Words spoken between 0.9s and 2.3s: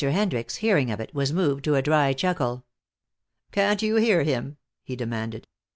it, was moved to a dry